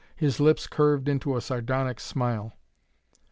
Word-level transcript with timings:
His 0.15 0.39
lips 0.39 0.65
curved 0.65 1.07
into 1.07 1.37
a 1.37 1.41
sardonic 1.41 1.99
smile. 1.99 2.57